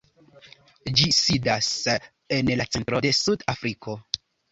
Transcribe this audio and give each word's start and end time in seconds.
Ĝi 1.01 1.09
sidas 1.17 1.67
en 2.37 2.49
la 2.61 2.67
centro 2.77 3.03
de 3.07 3.13
Sud-Afriko. 3.19 3.95